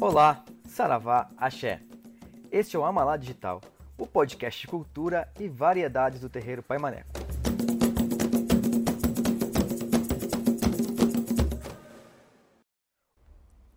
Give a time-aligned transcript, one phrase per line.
[0.00, 1.82] Olá, Saravá, Axé.
[2.52, 3.60] Este é o Amalá Digital,
[3.98, 7.10] o podcast de cultura e variedades do terreiro Pai Maneco.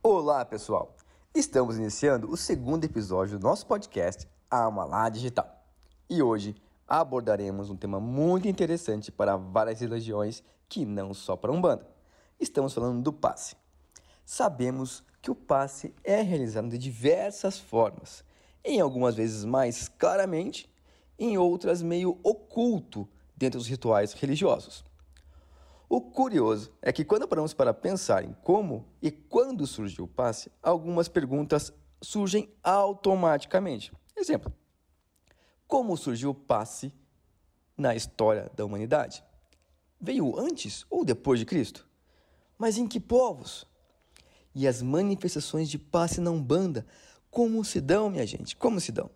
[0.04, 0.96] Olá, pessoal.
[1.34, 5.50] Estamos iniciando o segundo episódio do nosso podcast Amalá Digital.
[6.08, 6.56] E hoje
[6.88, 11.88] abordaremos um tema muito interessante para várias religiões que não só para Umbanda.
[12.40, 13.56] Estamos falando do passe.
[14.24, 18.24] Sabemos que o passe é realizado de diversas formas,
[18.64, 20.70] em algumas vezes mais claramente,
[21.18, 24.84] em outras meio oculto dentro dos rituais religiosos.
[25.88, 30.52] O curioso é que quando paramos para pensar em como e quando surgiu o passe,
[30.64, 33.92] algumas perguntas surgem automaticamente.
[34.16, 34.52] Exemplo:
[35.68, 36.94] como surgiu o passe
[37.78, 39.24] na história da humanidade?
[40.00, 41.88] Veio antes ou depois de Cristo?
[42.58, 43.66] Mas em que povos?
[44.54, 46.86] E as manifestações de passe na Umbanda,
[47.30, 48.56] como se dão, minha gente?
[48.56, 49.10] Como se dão?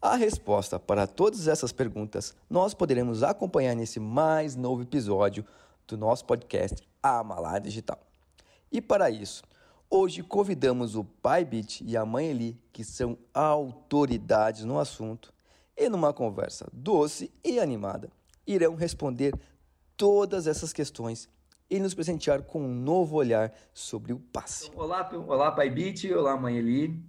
[0.00, 5.46] A resposta para todas essas perguntas nós poderemos acompanhar nesse mais novo episódio
[5.86, 7.98] do nosso podcast Amalá Digital.
[8.70, 9.42] E para isso,
[9.88, 15.32] hoje convidamos o pai Bit e a mãe Eli, que são autoridades no assunto,
[15.74, 18.10] e numa conversa doce e animada,
[18.46, 19.34] irão responder
[19.96, 21.28] todas essas questões
[21.74, 24.70] e nos presentear com um novo olhar sobre o passe.
[24.76, 27.02] Olá, olá Pai Bit, olá Mãe Eli.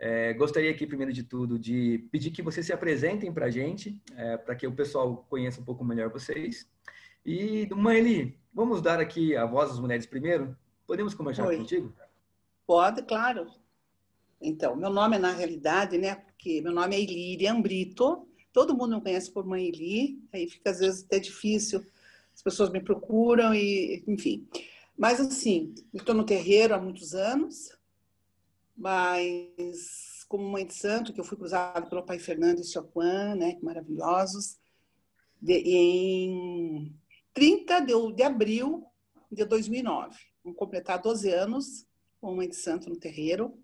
[0.00, 4.02] É, gostaria aqui, primeiro de tudo, de pedir que vocês se apresentem para a gente,
[4.16, 6.68] é, para que o pessoal conheça um pouco melhor vocês.
[7.24, 10.56] E, Mãe Eli, vamos dar aqui a voz das mulheres primeiro?
[10.88, 11.58] Podemos conversar Oi.
[11.58, 11.94] contigo?
[12.66, 13.46] Pode, claro.
[14.42, 19.02] Então, meu nome, na realidade, né, porque meu nome é Ilíria Brito, todo mundo me
[19.02, 21.80] conhece por Mãe Eli, aí fica às vezes até difícil,
[22.34, 24.46] as pessoas me procuram e, enfim.
[24.96, 27.76] Mas, assim, estou no terreiro há muitos anos,
[28.76, 33.54] mas como mãe de santo, que eu fui cruzada pelo pai Fernando e Sioquan, né,
[33.54, 34.58] que maravilhosos,
[35.40, 36.94] de, em
[37.32, 38.84] 30 de, de abril
[39.30, 40.16] de 2009.
[40.42, 41.86] Vamos completar 12 anos
[42.20, 43.56] como mãe de santo no terreiro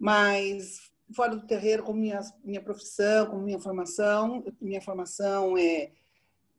[0.00, 5.92] mas fora do terreiro, como minha, minha profissão, como minha formação, minha formação é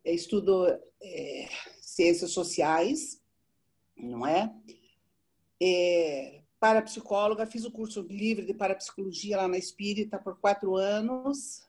[0.05, 0.67] estudo
[1.01, 1.49] é,
[1.81, 3.21] ciências sociais,
[3.95, 4.53] não é?
[5.61, 6.41] é?
[6.59, 11.67] Parapsicóloga, fiz o curso livre de parapsicologia lá na Espírita por quatro anos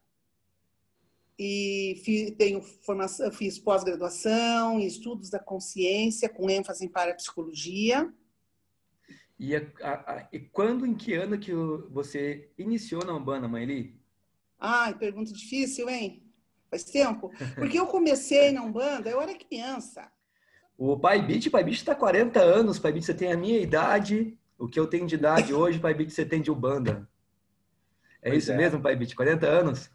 [1.38, 8.12] e fiz, tenho formação, fiz pós-graduação em estudos da consciência com ênfase em parapsicologia
[9.42, 11.52] e, a, a, e quando, em que ano que
[11.90, 14.00] você iniciou na Umbanda, Mãe Eli?
[14.56, 16.22] Ai, pergunta difícil, hein?
[16.72, 17.30] Faz tempo?
[17.54, 20.10] Porque eu comecei na Umbanda, eu era criança.
[20.78, 24.38] O Pai Beat, Pai Beat está 40 anos, Pai Beat, você tem a minha idade,
[24.58, 27.06] o que eu tenho de idade hoje, Pai Beat, você tem de Umbanda.
[28.22, 28.56] É pois isso é.
[28.56, 29.14] mesmo, Pai Beat?
[29.14, 29.90] 40 anos?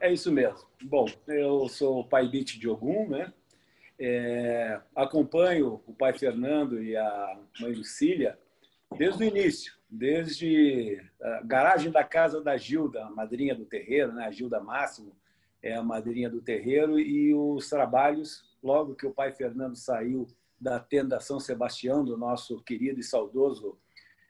[0.00, 0.66] É isso mesmo.
[0.82, 3.32] Bom, eu sou o Pai Beat de Ogum, né?
[3.96, 8.36] É, acompanho o Pai Fernando e a Mãe Lucília
[8.96, 14.26] desde o início, desde a garagem da casa da Gilda, a madrinha do terreiro, né?
[14.26, 15.14] a Gilda Máximo
[15.62, 20.26] é a madrinha do terreiro, e os trabalhos, logo que o pai Fernando saiu
[20.60, 23.78] da tenda São Sebastião, do nosso querido e saudoso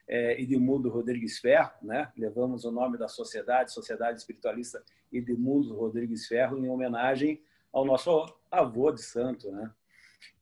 [0.07, 2.11] é, Edmundo Rodrigues Ferro, né?
[2.17, 8.91] levamos o nome da sociedade, Sociedade Espiritualista Edmundo Rodrigues Ferro, em homenagem ao nosso avô
[8.91, 9.51] de santo.
[9.51, 9.71] Né?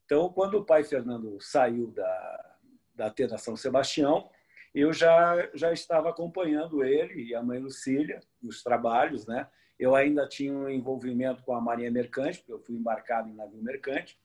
[0.04, 2.56] Então, quando o pai Fernando saiu da,
[2.94, 4.30] da Tenda São Sebastião,
[4.72, 9.48] eu já, já estava acompanhando ele e a mãe Lucília nos trabalhos, né?
[9.78, 13.62] Eu ainda tinha um envolvimento com a Marinha Mercante, porque eu fui embarcado em navio
[13.62, 14.18] mercante,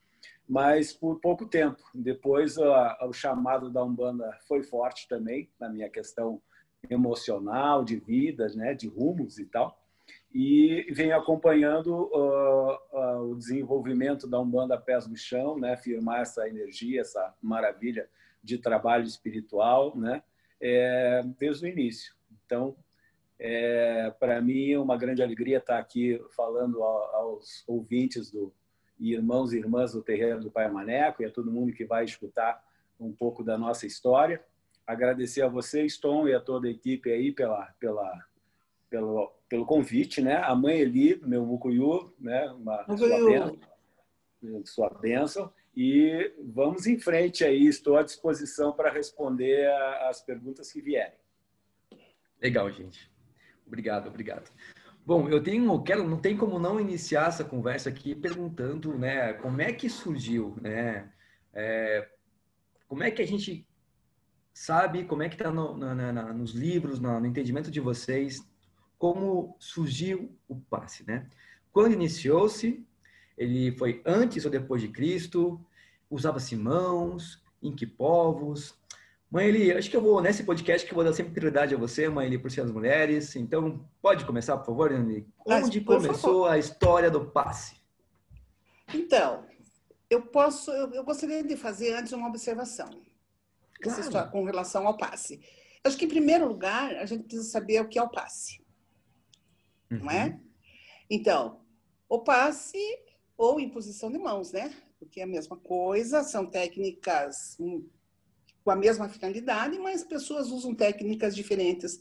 [0.48, 1.82] mas por pouco tempo.
[1.94, 6.40] Depois, a, o chamado da Umbanda foi forte também na minha questão
[6.90, 9.78] emocional, de vida, né, de rumos e tal.
[10.34, 16.48] E venho acompanhando uh, uh, o desenvolvimento da Umbanda Pés no Chão, né, firmar essa
[16.48, 18.08] energia, essa maravilha
[18.42, 20.22] de trabalho espiritual, né?
[20.60, 22.14] É, desde o início.
[22.44, 22.76] Então,
[23.44, 28.54] é, para mim é uma grande alegria estar aqui falando aos ouvintes do
[29.00, 32.04] e irmãos e irmãs do terreiro do Pai Maneco e a todo mundo que vai
[32.04, 32.62] escutar
[33.00, 34.40] um pouco da nossa história.
[34.86, 38.24] Agradecer a vocês, Tom, e a toda a equipe aí pela, pela,
[38.88, 40.36] pelo, pelo convite, né?
[40.36, 42.48] A mãe Eli, meu mucuyu, né?
[42.52, 43.58] Uma, sua, bênção,
[44.64, 45.52] sua bênção.
[45.76, 49.68] E vamos em frente aí, estou à disposição para responder
[50.08, 51.18] as perguntas que vierem.
[52.40, 53.11] Legal, gente.
[53.72, 54.50] Obrigado, obrigado.
[55.06, 59.62] Bom, eu tenho, quero, não tem como não iniciar essa conversa aqui perguntando, né, como
[59.62, 61.10] é que surgiu, né,
[61.54, 62.06] é,
[62.86, 63.66] como é que a gente
[64.52, 65.74] sabe como é que está no,
[66.34, 68.46] nos livros, no, no, entendimento de vocês,
[68.98, 71.26] como surgiu o passe, né?
[71.72, 72.86] Quando iniciou-se,
[73.38, 75.58] ele foi antes ou depois de Cristo?
[76.10, 77.42] Usava-se mãos?
[77.62, 78.78] Em que povos?
[79.32, 81.78] Mãe Eli, acho que eu vou, nesse podcast, que eu vou dar sempre prioridade a
[81.78, 83.34] você, Mãe Eli, por ser as mulheres.
[83.34, 85.26] Então, pode começar, por favor, Eli?
[85.46, 86.50] Onde começou favor.
[86.50, 87.76] a história do passe?
[88.92, 89.46] Então,
[90.10, 92.90] eu posso, eu, eu gostaria de fazer antes uma observação
[93.80, 94.30] claro.
[94.30, 95.40] com relação ao passe.
[95.82, 98.62] Acho que, em primeiro lugar, a gente precisa saber o que é o passe.
[99.90, 100.00] Uhum.
[100.00, 100.26] Não é?
[100.26, 100.40] Uhum.
[101.08, 101.60] Então,
[102.06, 102.78] o passe
[103.34, 104.74] ou imposição de mãos, né?
[104.98, 107.88] Porque é a mesma coisa, são técnicas hum,
[108.64, 112.00] com a mesma finalidade, mas pessoas usam técnicas diferentes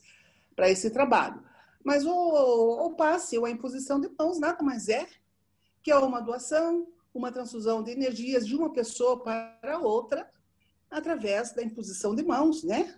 [0.55, 1.43] para esse trabalho.
[1.83, 5.07] Mas o, o passe ou a imposição de mãos nada mais é
[5.81, 10.29] que é uma doação, uma transfusão de energias de uma pessoa para outra
[10.89, 12.95] através da imposição de mãos, né?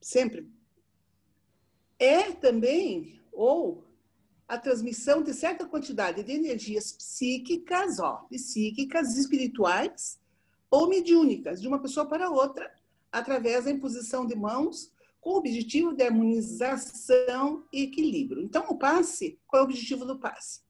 [0.00, 0.50] Sempre.
[1.98, 3.84] É também, ou
[4.48, 10.20] a transmissão de certa quantidade de energias psíquicas, ó, psíquicas, espirituais
[10.70, 12.72] ou mediúnicas, de uma pessoa para outra,
[13.12, 18.42] através da imposição de mãos, com o objetivo de harmonização e equilíbrio.
[18.42, 20.62] Então, o passe, qual é o objetivo do passe?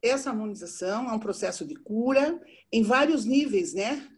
[0.00, 2.40] Essa harmonização é um processo de cura
[2.70, 4.08] em vários níveis, né?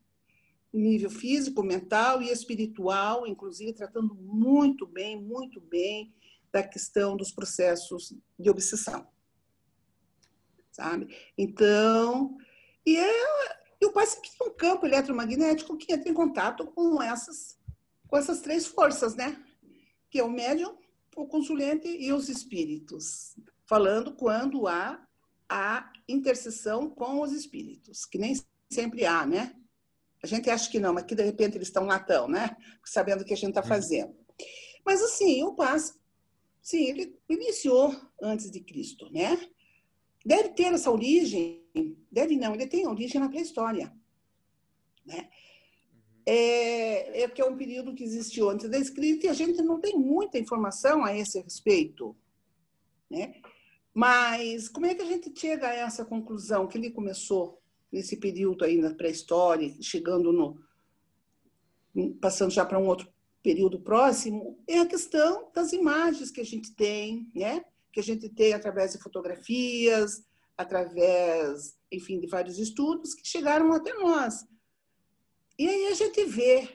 [0.72, 6.12] Nível físico, mental e espiritual, inclusive tratando muito bem, muito bem
[6.52, 9.06] da questão dos processos de obsessão.
[10.70, 11.08] Sabe?
[11.38, 12.36] Então,
[12.84, 17.58] e é o pai sempre tem um campo eletromagnético que entra em contato com essas,
[18.06, 19.42] com essas três forças, né?
[20.10, 20.76] Que é o médium,
[21.16, 23.36] o consulente e os espíritos.
[23.64, 25.04] Falando quando há
[25.48, 28.34] a intercessão com os espíritos, que nem
[28.70, 29.54] sempre há, né?
[30.22, 32.56] A gente acha que não, mas que de repente eles estão latão, né?
[32.84, 33.68] Sabendo o que a gente está hum.
[33.68, 34.16] fazendo.
[34.84, 35.94] Mas assim, o passe,
[36.62, 39.36] sim, ele iniciou antes de Cristo, né?
[40.26, 41.66] Deve ter essa origem
[42.10, 43.92] deve não, ele tem origem na pré-história.
[45.04, 45.28] Né?
[46.24, 49.78] É, é porque é um período que existiu antes da escrita e a gente não
[49.78, 52.16] tem muita informação a esse respeito.
[53.10, 53.34] Né?
[53.92, 57.60] Mas como é que a gente chega a essa conclusão que ele começou
[57.92, 60.64] nesse período aí na pré-história, chegando no
[62.20, 63.08] passando já para um outro
[63.42, 67.64] período próximo, é a questão das imagens que a gente tem, né?
[67.96, 70.22] Que a gente tem através de fotografias,
[70.54, 74.46] através, enfim, de vários estudos que chegaram até nós.
[75.58, 76.68] E aí a gente vê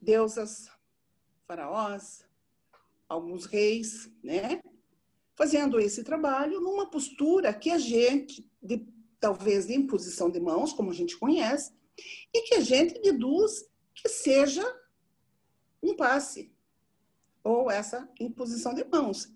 [0.00, 0.68] deusas,
[1.46, 2.26] faraós,
[3.08, 4.60] alguns reis, né?
[5.36, 8.84] Fazendo esse trabalho numa postura que a gente, de,
[9.20, 11.72] talvez de imposição de mãos, como a gente conhece,
[12.34, 14.64] e que a gente deduz que seja
[15.80, 16.52] um passe,
[17.44, 19.35] ou essa imposição de mãos.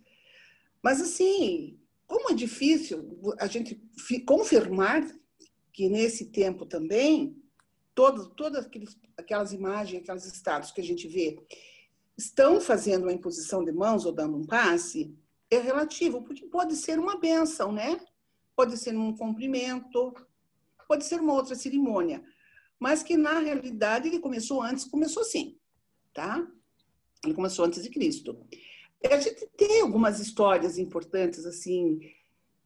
[0.83, 3.81] Mas, assim, como é difícil a gente
[4.27, 5.07] confirmar
[5.73, 7.37] que nesse tempo também,
[7.95, 11.39] todas aqueles, aquelas imagens, aqueles estados que a gente vê
[12.17, 15.17] estão fazendo uma imposição de mãos ou dando um passe,
[15.51, 18.01] é relativo, porque pode ser uma benção, né?
[18.55, 20.15] Pode ser um cumprimento,
[20.87, 22.23] pode ser uma outra cerimônia,
[22.79, 25.59] mas que na realidade ele começou antes, começou assim,
[26.13, 26.47] tá?
[27.25, 28.47] Ele começou antes de Cristo.
[29.05, 32.01] A gente tem algumas histórias importantes, assim,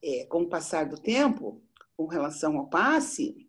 [0.03, 1.63] é, com o passar do tempo,
[1.97, 3.49] com relação ao passe,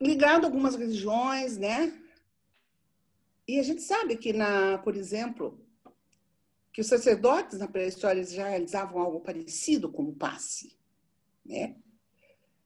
[0.00, 2.00] ligado a algumas religiões, né?
[3.46, 5.60] E a gente sabe que, na, por exemplo,
[6.72, 10.76] que os sacerdotes na pré-história já realizavam algo parecido com o passe,
[11.44, 11.76] né?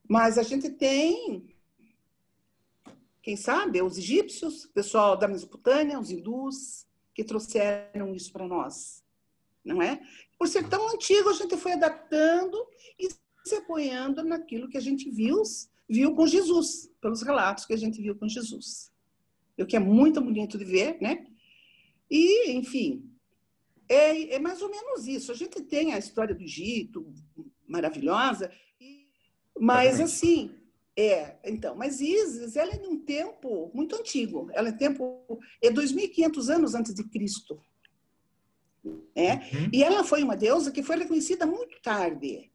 [0.07, 1.55] Mas a gente tem,
[3.21, 9.03] quem sabe, os egípcios, o pessoal da Mesopotâmia, os hindus, que trouxeram isso para nós,
[9.63, 10.01] não é?
[10.37, 12.57] Por ser tão antigo, a gente foi adaptando
[12.97, 13.09] e
[13.45, 15.41] se apoiando naquilo que a gente viu,
[15.87, 18.91] viu com Jesus, pelos relatos que a gente viu com Jesus.
[19.57, 21.25] O que é muito bonito de ver, né?
[22.09, 23.09] E, enfim,
[23.89, 25.31] é, é mais ou menos isso.
[25.31, 27.11] A gente tem a história do Egito,
[27.67, 28.51] maravilhosa,
[29.59, 30.55] mas assim,
[31.01, 34.49] é, então, mas Isis, ela é de um tempo muito antigo.
[34.51, 35.23] Ela é tempo
[35.61, 37.57] é 2500 anos antes de Cristo.
[39.15, 39.35] É?
[39.35, 39.69] Uhum.
[39.71, 42.51] E ela foi uma deusa que foi reconhecida muito tarde.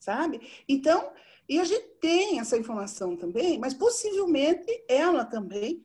[0.00, 0.40] Sabe?
[0.66, 1.12] Então,
[1.46, 5.84] e a gente tem essa informação também, mas possivelmente ela também,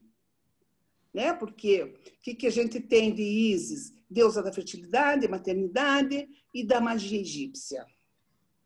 [1.14, 1.34] né?
[1.34, 3.94] Porque o que, que a gente tem de Isis?
[4.10, 7.86] Deusa da fertilidade, maternidade e da magia egípcia.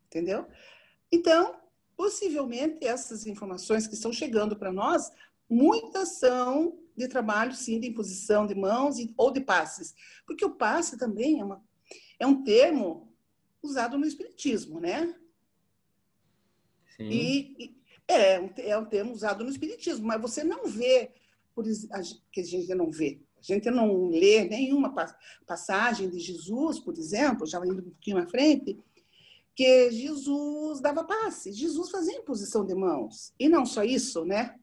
[0.06, 0.46] Entendeu?
[1.12, 1.61] Então,
[1.96, 5.12] possivelmente essas informações que estão chegando para nós,
[5.50, 9.94] muitas são de trabalho, sim, de imposição de mãos ou de passes.
[10.26, 11.64] Porque o passe também é, uma,
[12.20, 13.12] é um termo
[13.62, 15.16] usado no Espiritismo, né?
[16.98, 17.10] Sim.
[17.10, 21.12] E, e é, é um termo usado no Espiritismo, mas você não vê,
[21.56, 21.66] por,
[22.32, 24.94] que a gente não vê, a gente não lê nenhuma
[25.48, 28.78] passagem de Jesus, por exemplo, já indo um pouquinho à frente,
[29.56, 33.34] que Jesus dava passe, Jesus fazia imposição de mãos.
[33.40, 34.56] E não só isso, né?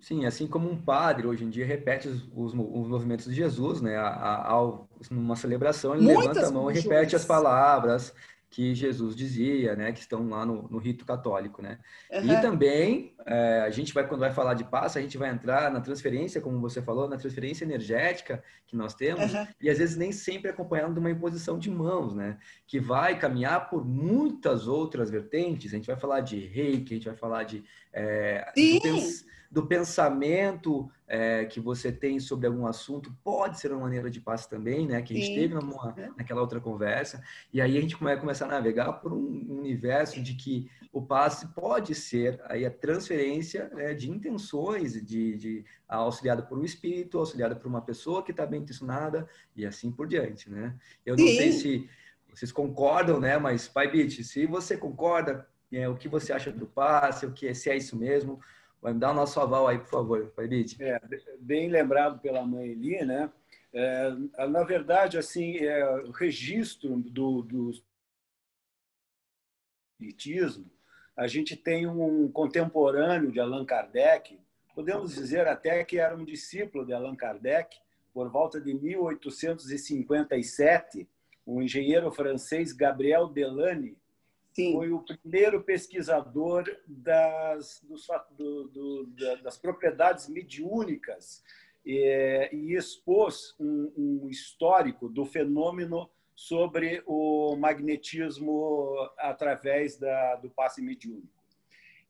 [0.00, 3.82] Sim, assim como um padre hoje em dia repete os, os, os movimentos de Jesus,
[3.82, 3.96] né?
[3.96, 8.14] Ao, numa celebração, ele Muitas levanta a mão e repete as palavras
[8.50, 11.78] que Jesus dizia, né, que estão lá no, no rito católico, né?
[12.10, 12.32] Uhum.
[12.32, 15.70] E também é, a gente vai quando vai falar de passo, a gente vai entrar
[15.70, 19.46] na transferência, como você falou, na transferência energética que nós temos uhum.
[19.60, 22.38] e às vezes nem sempre acompanhado de uma imposição de mãos, né?
[22.66, 25.72] Que vai caminhar por muitas outras vertentes.
[25.72, 28.52] A gente vai falar de reiki, a gente vai falar de é,
[29.50, 34.48] do pensamento é, que você tem sobre algum assunto, pode ser uma maneira de passe
[34.48, 35.02] também, né?
[35.02, 35.34] Que a gente Sim.
[35.34, 37.20] teve numa, naquela outra conversa.
[37.52, 41.48] E aí a gente vai começar a navegar por um universo de que o passe
[41.48, 47.56] pode ser aí a transferência né, de intenções, de, de auxiliado por um espírito, auxiliado
[47.56, 50.76] por uma pessoa que está bem intencionada e assim por diante, né?
[51.04, 51.36] Eu não Sim.
[51.36, 51.90] sei se
[52.32, 53.36] vocês concordam, né?
[53.36, 57.52] Mas, Pai Bit, se você concorda, é, o que você acha do passe, o que
[57.52, 58.40] se é isso mesmo,
[58.80, 60.82] Vai me dar o nosso aval aí, por favor, Faibit.
[60.82, 60.98] É,
[61.38, 63.30] bem lembrado pela mãe Eli, né?
[63.72, 64.10] É,
[64.48, 67.70] na verdade, assim, é, o registro do, do
[70.00, 70.64] espiritismo,
[71.14, 74.40] a gente tem um contemporâneo de Allan Kardec,
[74.74, 77.76] podemos dizer até que era um discípulo de Allan Kardec,
[78.12, 81.08] por volta de 1857,
[81.44, 83.99] o engenheiro francês Gabriel Delany
[84.52, 84.72] Sim.
[84.72, 87.84] foi o primeiro pesquisador das,
[88.36, 89.06] do, do,
[89.42, 91.42] das propriedades mediúnicas
[91.84, 100.82] e, e expôs um, um, histórico do fenômeno sobre o magnetismo através da, do passe
[100.82, 101.28] mediúnico.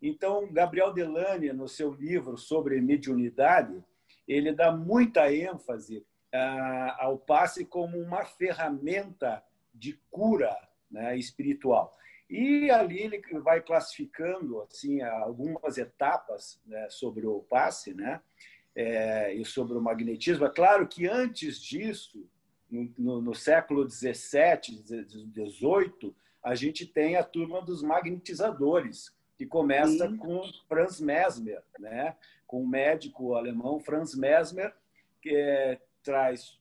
[0.00, 3.82] Então, Gabriel Delane, no seu livro sobre mediunidade,
[4.26, 9.42] ele dá muita ênfase ah, ao passe como uma ferramenta
[9.74, 10.56] de cura
[10.90, 11.92] né, espiritual.
[12.30, 18.20] E ali ele vai classificando assim algumas etapas né, sobre o passe, né,
[18.74, 20.46] é, e sobre o magnetismo.
[20.46, 22.24] É claro que antes disso,
[22.70, 24.80] no, no, no século 17,
[25.26, 30.16] 18, a gente tem a turma dos magnetizadores, que começa Sim.
[30.16, 34.72] com Franz Mesmer, né, com o médico alemão Franz Mesmer,
[35.20, 36.56] que é, traz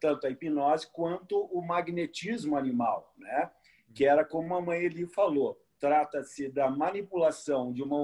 [0.00, 3.50] tanto a hipnose quanto o magnetismo animal, né?
[3.94, 7.98] Que era como a mãe Eli falou, trata-se da manipulação de uma,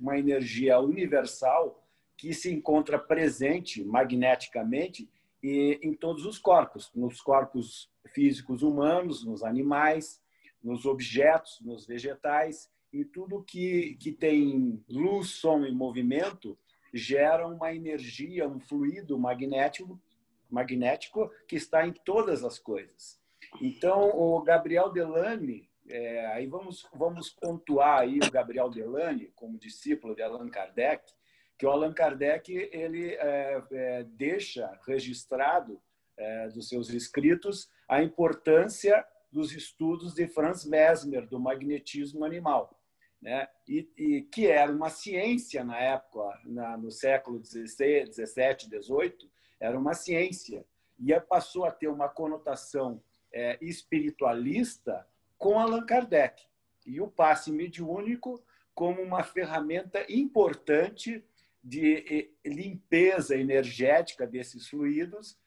[0.00, 1.84] uma energia universal
[2.16, 5.08] que se encontra presente magneticamente
[5.42, 10.22] e, em todos os corpos, nos corpos físicos humanos, nos animais,
[10.62, 16.56] nos objetos, nos vegetais, e tudo que, que tem luz, som e movimento
[16.92, 20.00] gera uma energia, um fluido magnético,
[20.48, 23.20] magnético que está em todas as coisas.
[23.60, 30.14] Então, o Gabriel Delane, é, aí vamos, vamos pontuar aí o Gabriel Delane como discípulo
[30.14, 31.12] de Allan Kardec,
[31.58, 35.80] que o Allan Kardec ele é, é, deixa registrado
[36.16, 42.78] é, dos seus escritos a importância dos estudos de Franz Mesmer do magnetismo animal,
[43.20, 43.48] né?
[43.66, 49.30] E, e que era uma ciência na época, na, no século 16, 17, 18,
[49.60, 50.64] era uma ciência
[50.98, 53.02] e passou a ter uma conotação
[53.34, 56.42] é, espiritualista com Allan Kardec
[56.86, 61.24] e o passe mediúnico como uma ferramenta importante
[61.62, 65.38] de limpeza energética desses fluidos,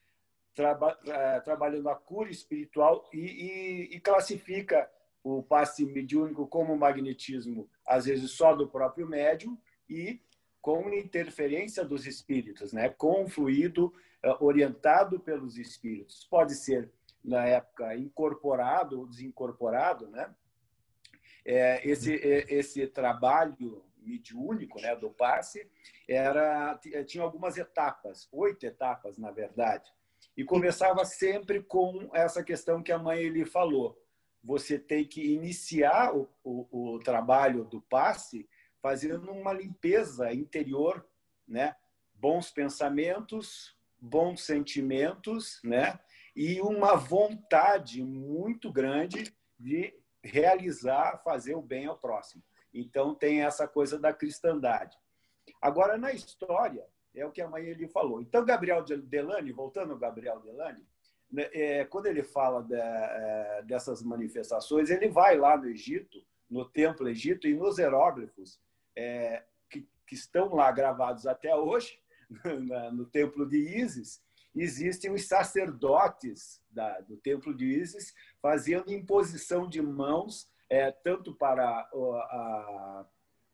[0.53, 4.89] traba, é, trabalhando a cura espiritual e, e, e, classifica
[5.23, 10.19] o passe mediúnico como magnetismo, às vezes só do próprio médium, e
[10.59, 12.89] com interferência dos espíritos, né?
[12.89, 16.25] com fluido é, orientado pelos espíritos.
[16.29, 16.91] Pode ser
[17.27, 20.33] na época incorporado ou desincorporado, né?
[21.45, 25.69] É, esse esse trabalho mediúnico, né, do passe,
[26.07, 29.91] era tinha algumas etapas, oito etapas na verdade,
[30.35, 34.01] e começava sempre com essa questão que a mãe lhe falou.
[34.41, 38.47] Você tem que iniciar o, o, o trabalho do passe
[38.81, 41.05] fazendo uma limpeza interior,
[41.45, 41.75] né?
[42.13, 45.99] Bons pensamentos, bons sentimentos, né?
[46.37, 49.91] E uma vontade muito grande de
[50.23, 52.43] realizar, fazer o bem ao próximo.
[52.71, 54.95] Então, tem essa coisa da cristandade.
[55.59, 58.21] Agora, na história, é o que a mãe ele falou.
[58.21, 60.85] Então, Gabriel Delane, voltando ao Gabriel Delane,
[61.31, 66.69] né, é, quando ele fala de, é, dessas manifestações, ele vai lá no Egito, no
[66.69, 68.59] Templo Egito, e nos hieróglifos
[68.95, 71.99] é, que, que, estão lá gravados até hoje,
[72.45, 74.21] no, no Templo de Ísis,
[74.55, 81.63] existem os sacerdotes da, do Templo de Ísis fazendo imposição de mãos, é, tanto para
[81.69, 83.05] a, a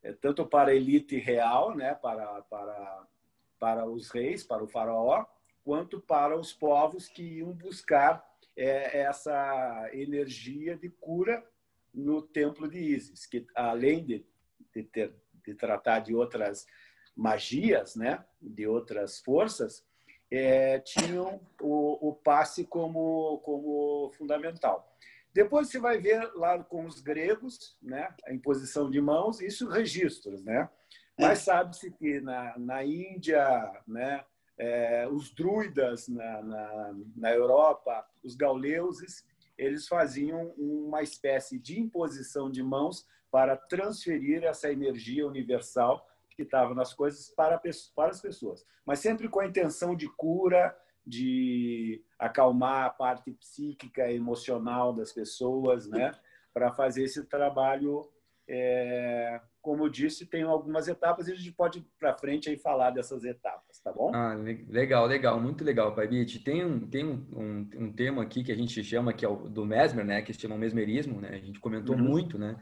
[0.02, 3.08] é, tanto para a elite real, né, para, para
[3.64, 5.26] para os reis, para o faraó,
[5.64, 8.22] quanto para os povos que iam buscar
[8.58, 11.42] é, essa energia de cura
[11.94, 14.26] no templo de Ísis, que além de,
[14.76, 16.68] de, ter, de tratar de outras
[17.16, 19.88] magias, né, de outras forças,
[20.36, 24.92] é, tinham o, o, passe como, como fundamental.
[25.32, 30.44] Depois você vai ver lá com os gregos, né, a imposição de mãos, isso registros,
[30.44, 30.68] né?
[31.20, 33.48] Mas sabe-se que na, na Índia,
[33.88, 34.25] né,
[34.58, 39.24] é, os druidas na, na, na Europa, os gauleuses,
[39.56, 46.74] eles faziam uma espécie de imposição de mãos para transferir essa energia universal que estava
[46.74, 47.60] nas coisas para,
[47.96, 50.75] para as pessoas, mas sempre com a intenção de cura,
[51.06, 56.12] de acalmar a parte psíquica emocional das pessoas, né,
[56.54, 58.10] para fazer esse trabalho
[58.48, 62.58] é, como eu disse, tem algumas etapas e a gente pode ir para frente aí
[62.58, 64.12] falar dessas etapas, tá bom?
[64.13, 66.40] Ah, legal, legal, muito legal, Pai Bit.
[66.40, 69.48] Tem, um, tem um, um, um, tema aqui que a gente chama, que é o
[69.48, 70.22] do Mesmer, né?
[70.22, 71.30] Que se chama mesmerismo, né?
[71.30, 72.04] A gente comentou uhum.
[72.04, 72.58] muito, né?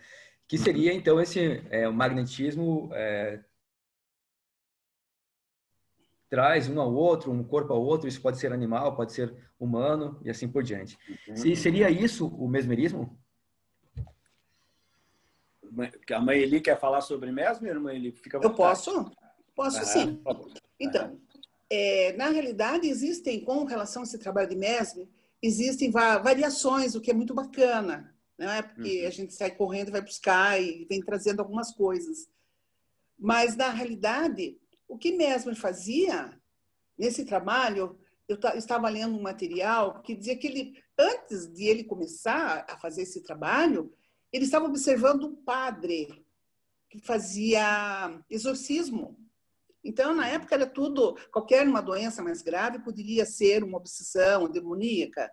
[0.47, 3.39] Que seria, então, esse é, o magnetismo é,
[6.31, 10.17] traz um ao outro, um corpo ao outro, isso pode ser animal, pode ser humano
[10.23, 10.97] e assim por diante.
[11.27, 11.35] Uhum.
[11.35, 13.19] Se, seria isso o mesmerismo?
[16.11, 18.13] a mãe Eli quer falar sobre Mesmer, mãe Eli?
[18.13, 19.11] Fica Eu posso?
[19.53, 20.21] Posso ah, sim.
[20.79, 21.19] Então,
[21.69, 25.09] é, na realidade, existem, com relação a esse trabalho de Mesmer,
[25.41, 28.61] existem variações, o que é muito bacana, não é?
[28.61, 29.07] Porque uhum.
[29.07, 32.29] a gente sai correndo, vai buscar e vem trazendo algumas coisas.
[33.19, 34.60] Mas, na realidade,
[34.91, 36.37] o que Mesmer fazia
[36.97, 42.65] nesse trabalho, eu estava lendo um material que dizia que ele, antes de ele começar
[42.69, 43.93] a fazer esse trabalho,
[44.33, 46.25] ele estava observando um padre
[46.89, 49.17] que fazia exorcismo.
[49.81, 55.31] Então, na época, era tudo, qualquer uma doença mais grave poderia ser uma obsessão demoníaca.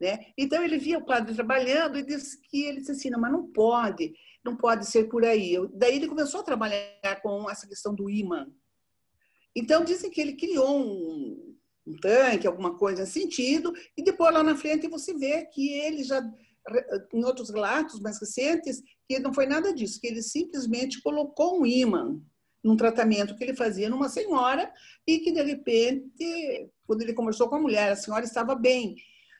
[0.00, 0.26] Né?
[0.38, 3.50] Então, ele via o padre trabalhando e disse que ele disse assim, não, mas não
[3.50, 5.56] pode, não pode ser por aí.
[5.74, 8.46] Daí ele começou a trabalhar com essa questão do imã.
[9.54, 14.42] Então, dizem que ele criou um, um tanque, alguma coisa nesse sentido, e depois lá
[14.42, 16.22] na frente você vê que ele já
[17.12, 21.66] em outros relatos mais recentes, que não foi nada disso, que ele simplesmente colocou um
[21.66, 22.20] ímã
[22.62, 24.72] num tratamento que ele fazia numa senhora
[25.06, 28.94] e que, de repente, quando ele conversou com a mulher, a senhora estava bem.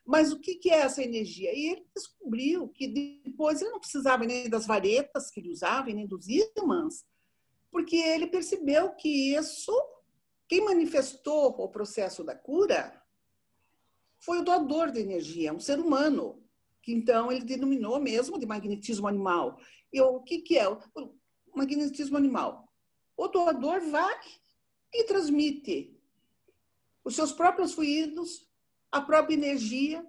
[0.04, 1.52] Mas o que é essa energia?
[1.54, 2.88] E ele descobriu que
[3.24, 7.04] depois ele não precisava nem das varetas que ele usava, nem dos ímãs,
[7.70, 9.72] porque ele percebeu que isso,
[10.52, 13.02] quem manifestou o processo da cura
[14.18, 16.46] foi o doador de energia, um ser humano
[16.82, 19.58] que então ele denominou mesmo de magnetismo animal.
[19.90, 20.78] E o que, que é o
[21.56, 22.70] magnetismo animal?
[23.16, 24.14] O doador vai
[24.92, 25.98] e transmite
[27.02, 28.46] os seus próprios fluidos,
[28.90, 30.06] a própria energia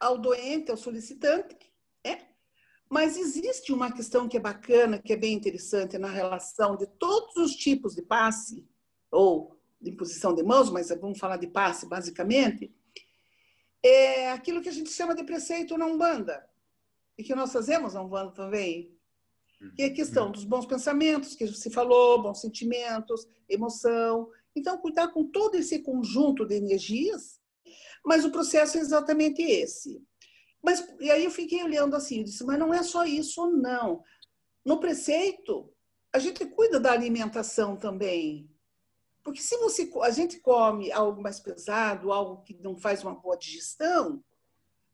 [0.00, 1.70] ao doente, ao solicitante.
[2.02, 2.28] É?
[2.88, 7.36] Mas existe uma questão que é bacana, que é bem interessante na relação de todos
[7.36, 8.66] os tipos de passe,
[9.12, 12.74] ou de imposição de mãos, mas vamos falar de passe basicamente,
[13.82, 16.48] é aquilo que a gente chama de preceito na Umbanda,
[17.18, 18.96] e que nós fazemos na Umbanda também,
[19.76, 24.28] que é a questão dos bons pensamentos, que se falou, bons sentimentos, emoção.
[24.56, 27.40] Então, cuidar com todo esse conjunto de energias,
[28.04, 30.02] mas o processo é exatamente esse.
[30.62, 34.02] Mas, e aí eu fiquei olhando assim, eu disse, mas não é só isso, não.
[34.64, 35.72] No preceito,
[36.12, 38.48] a gente cuida da alimentação também.
[39.22, 43.36] Porque se você, a gente come algo mais pesado, algo que não faz uma boa
[43.36, 44.22] digestão,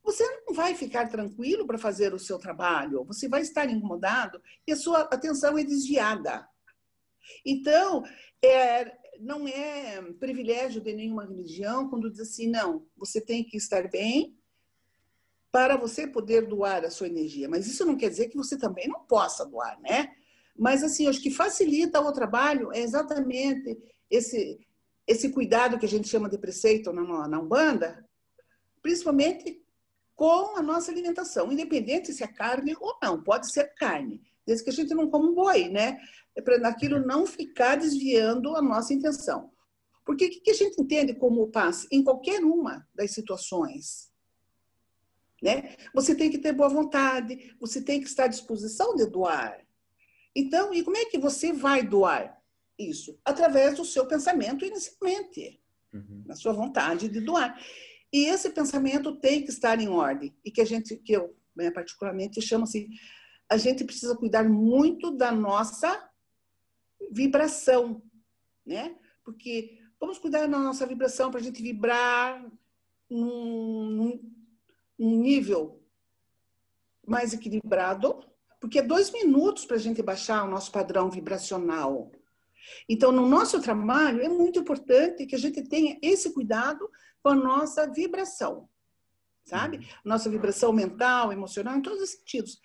[0.02, 4.72] você não vai ficar tranquilo para fazer o seu trabalho, você vai estar incomodado e
[4.72, 6.48] a sua atenção é desviada.
[7.44, 8.02] Então,
[8.42, 13.88] é, não é privilégio de nenhuma religião quando diz assim, não, você tem que estar
[13.88, 14.36] bem
[15.50, 17.48] para você poder doar a sua energia.
[17.48, 20.14] Mas isso não quer dizer que você também não possa doar, né?
[20.56, 23.78] Mas, assim, acho que facilita o trabalho é exatamente
[24.10, 24.58] esse,
[25.06, 28.06] esse cuidado que a gente chama de preceito na, na Umbanda,
[28.82, 29.62] principalmente
[30.14, 34.70] com a nossa alimentação, independente se é carne ou não, pode ser carne, desde que
[34.70, 35.98] a gente não coma um boi, né?
[36.38, 39.50] é para aquilo não ficar desviando a nossa intenção.
[40.04, 41.88] Porque o que a gente entende como passe?
[41.90, 44.08] Em qualquer uma das situações.
[45.42, 45.74] Né?
[45.92, 49.66] Você tem que ter boa vontade, você tem que estar à disposição de doar.
[50.34, 52.37] Então, e como é que você vai doar
[52.78, 53.18] isso?
[53.24, 55.60] Através do seu pensamento inicialmente,
[55.92, 56.24] uhum.
[56.26, 57.58] na sua vontade de doar.
[58.12, 60.34] E esse pensamento tem que estar em ordem.
[60.44, 62.88] E que a gente, que eu né, particularmente chamo assim,
[63.48, 66.08] a gente precisa cuidar muito da nossa
[67.10, 68.02] vibração,
[68.64, 68.96] né?
[69.24, 72.44] Porque vamos cuidar da nossa vibração para a gente vibrar
[73.10, 74.20] num,
[74.98, 75.82] num nível
[77.06, 78.22] mais equilibrado,
[78.60, 82.12] porque é dois minutos para a gente baixar o nosso padrão vibracional.
[82.88, 86.88] Então, no nosso trabalho, é muito importante que a gente tenha esse cuidado
[87.22, 88.68] com a nossa vibração,
[89.44, 89.78] sabe?
[89.78, 89.84] Uhum.
[90.04, 92.60] Nossa vibração mental, emocional, em todos os sentidos.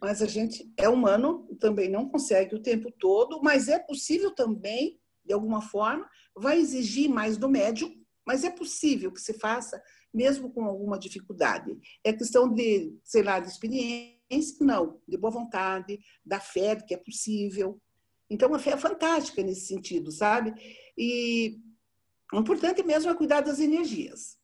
[0.00, 4.98] Mas a gente é humano, também não consegue o tempo todo, mas é possível também,
[5.24, 7.94] de alguma forma, vai exigir mais do médium,
[8.26, 9.80] mas é possível que se faça
[10.12, 11.78] mesmo com alguma dificuldade.
[12.02, 16.96] É questão de, sei lá, de experiência, não, de boa vontade, da fé que é
[16.96, 17.80] possível.
[18.30, 20.54] Então, a fé é fantástica nesse sentido, sabe?
[20.96, 21.58] E
[22.32, 24.38] o importante mesmo é cuidar das energias.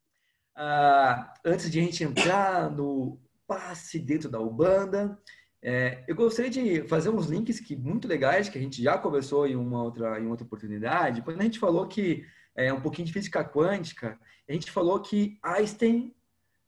[0.55, 5.17] Ah, antes de a gente entrar no passe dentro da Ubanda,
[5.63, 9.47] é, eu gostaria de fazer uns links que muito legais que a gente já conversou
[9.47, 11.23] em uma outra em outra oportunidade.
[11.23, 14.19] Quando a gente falou que é um pouquinho de física quântica,
[14.49, 16.15] a gente falou que Einstein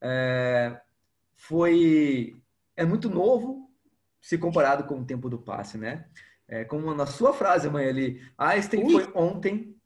[0.00, 0.81] é,
[1.37, 2.42] foi
[2.76, 3.70] é muito novo
[4.20, 6.07] se comparado com o tempo do passe, né?
[6.48, 8.92] É, como na sua frase, mãe, ali, Einstein Ui.
[8.92, 9.76] foi ontem,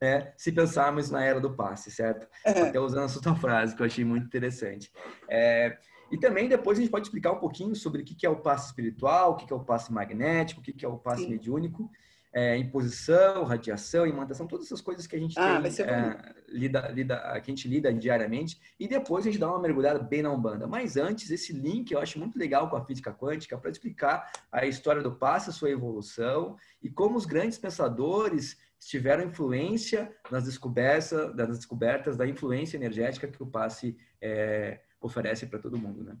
[0.00, 2.26] né, se pensarmos na era do passe, certo?
[2.44, 2.62] É.
[2.62, 4.90] Até usando a sua frase, que eu achei muito interessante.
[5.28, 5.78] É,
[6.10, 8.66] e também depois a gente pode explicar um pouquinho sobre o que é o passe
[8.68, 11.30] espiritual, o que é o passe magnético, o que é o passe Sim.
[11.30, 11.90] mediúnico,
[12.36, 17.16] é, imposição, radiação, imantação, todas essas coisas que a gente ah, tem, é, lida, lida,
[17.40, 18.60] que a gente lida diariamente.
[18.78, 20.66] E depois a gente dá uma mergulhada bem na Umbanda.
[20.66, 24.66] Mas antes, esse link eu acho muito legal com a física quântica para explicar a
[24.66, 31.34] história do passe, a sua evolução e como os grandes pensadores tiveram influência nas descobertas,
[31.34, 36.14] das descobertas da influência energética que o passe é, oferece para todo mundo, né?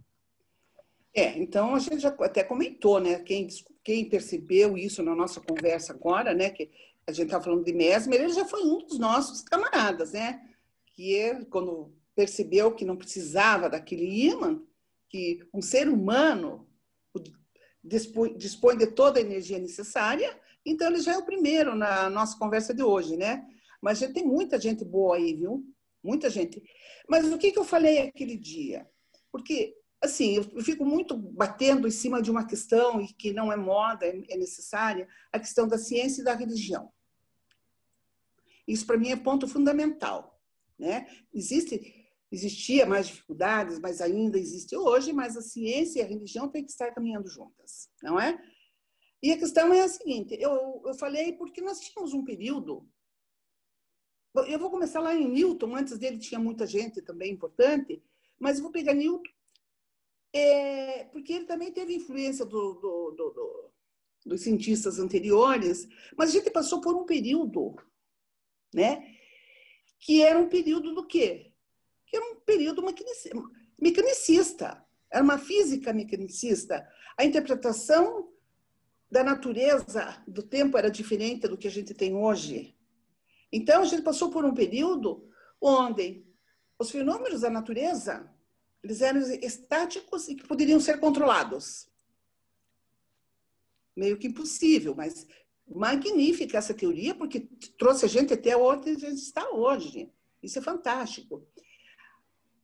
[1.18, 3.20] É, então a gente já até comentou, né?
[3.20, 3.48] Quem,
[3.82, 6.50] quem percebeu isso na nossa conversa agora, né?
[6.50, 6.70] Que
[7.06, 10.46] a gente está falando de Mesmer, ele já foi um dos nossos camaradas, né?
[10.94, 14.60] Que ele, quando percebeu que não precisava daquele imã,
[15.08, 16.68] que um ser humano
[17.82, 22.36] dispõe, dispõe de toda a energia necessária, então ele já é o primeiro na nossa
[22.38, 23.46] conversa de hoje, né?
[23.80, 25.64] Mas já tem muita gente boa aí, viu?
[26.02, 26.62] Muita gente.
[27.08, 28.86] Mas o que, que eu falei aquele dia?
[29.30, 33.56] Porque, assim, eu fico muito batendo em cima de uma questão e que não é
[33.56, 36.92] moda, é, é necessária, a questão da ciência e da religião.
[38.66, 40.40] Isso, para mim, é ponto fundamental.
[40.78, 41.06] Né?
[41.32, 46.64] Existe, existia mais dificuldades, mas ainda existe hoje, mas a ciência e a religião têm
[46.64, 48.38] que estar caminhando juntas, não é?
[49.22, 52.86] E a questão é a seguinte: eu, eu falei porque nós tínhamos um período
[54.44, 58.02] eu vou começar lá em Newton, antes dele tinha muita gente também importante,
[58.38, 59.30] mas vou pegar Newton,
[60.36, 63.70] é, porque ele também teve influência do, do, do,
[64.24, 67.76] dos cientistas anteriores, mas a gente passou por um período,
[68.74, 69.14] né?
[69.98, 71.52] Que era um período do quê?
[72.06, 72.82] Que era um período
[73.78, 76.86] mecanicista, era uma física mecanicista.
[77.16, 78.32] A interpretação
[79.10, 82.76] da natureza do tempo era diferente do que a gente tem hoje.
[83.52, 85.28] Então, a gente passou por um período
[85.60, 86.26] onde
[86.78, 88.30] os fenômenos da natureza
[88.86, 91.88] eles eram estáticos e que poderiam ser controlados.
[93.96, 95.26] Meio que impossível, mas
[95.66, 97.40] magnífica essa teoria, porque
[97.76, 100.12] trouxe a gente até onde a gente está hoje.
[100.40, 101.44] Isso é fantástico.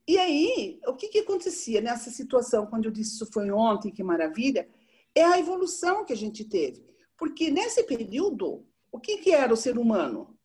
[0.06, 4.04] E aí, o que, que acontecia nessa situação, quando eu disse isso foi ontem, que
[4.04, 4.68] maravilha,
[5.14, 6.84] é a evolução que a gente teve.
[7.16, 10.38] Porque nesse período, o que, que era o ser humano?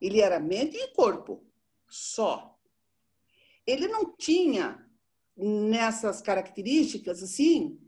[0.00, 1.44] Ele era mente e corpo,
[1.86, 2.58] só.
[3.66, 4.82] Ele não tinha
[5.36, 7.78] nessas características assim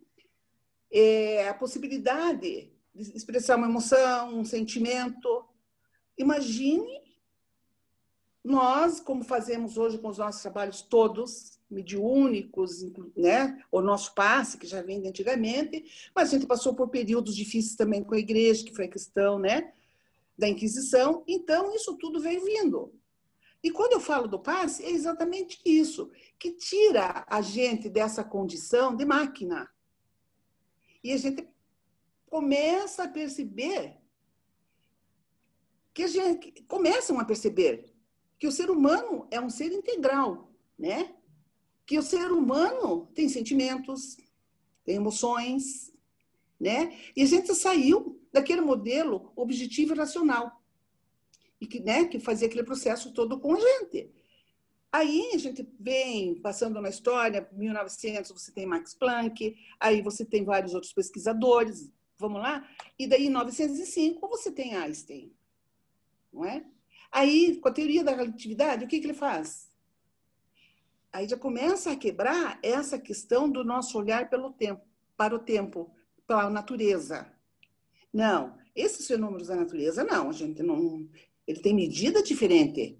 [0.90, 5.44] é, a possibilidade de expressar uma emoção, um sentimento.
[6.16, 7.02] Imagine
[8.44, 12.82] nós, como fazemos hoje com os nossos trabalhos todos, mediúnicos,
[13.16, 13.60] né?
[13.72, 17.74] o nosso passe, que já vem de antigamente, mas a gente passou por períodos difíceis
[17.74, 19.72] também com a igreja, que foi a questão né?
[20.36, 21.24] da Inquisição.
[21.26, 22.92] Então, isso tudo veio vindo.
[23.64, 28.94] E quando eu falo do passe, é exatamente isso, que tira a gente dessa condição
[28.94, 29.72] de máquina.
[31.02, 31.48] E a gente
[32.26, 33.96] começa a perceber
[35.94, 37.90] que a gente começam a perceber
[38.38, 41.14] que o ser humano é um ser integral, né?
[41.86, 44.18] Que o ser humano tem sentimentos,
[44.84, 45.90] tem emoções,
[46.60, 46.98] né?
[47.16, 50.62] E a gente saiu daquele modelo objetivo e racional
[51.60, 54.10] e que, né, que fazia aquele processo todo com a gente.
[54.92, 60.44] Aí a gente vem passando na história, 1900 você tem Max Planck, aí você tem
[60.44, 62.68] vários outros pesquisadores, vamos lá?
[62.98, 65.32] E daí em 1905 você tem Einstein,
[66.32, 66.64] não é?
[67.10, 69.70] Aí, com a teoria da relatividade, o que, que ele faz?
[71.12, 74.84] Aí já começa a quebrar essa questão do nosso olhar pelo tempo,
[75.16, 75.94] para o tempo,
[76.26, 77.32] pela natureza.
[78.12, 81.08] Não, esses fenômenos da natureza, não, a gente não.
[81.46, 82.98] Ele tem medida diferente,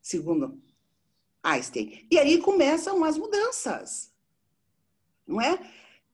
[0.00, 0.60] segundo
[1.42, 2.06] Einstein.
[2.10, 4.12] E aí começam as mudanças,
[5.26, 5.58] não é?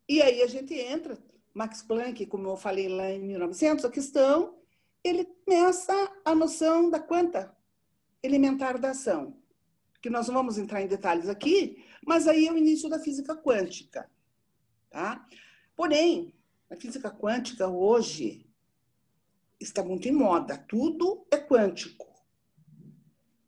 [0.09, 1.19] E aí a gente entra,
[1.53, 4.57] Max Planck, como eu falei lá em 1900, a questão,
[5.03, 5.93] ele começa
[6.25, 7.57] a noção da quanta
[8.23, 9.37] elementar da ação,
[10.01, 13.35] que nós não vamos entrar em detalhes aqui, mas aí é o início da física
[13.37, 14.09] quântica,
[14.91, 15.27] tá?
[15.75, 16.33] Porém,
[16.71, 18.46] a física quântica hoje
[19.61, 22.07] está muito em moda, tudo é quântico.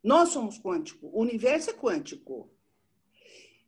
[0.03, 2.49] Nós somos quântico, o universo é quântico.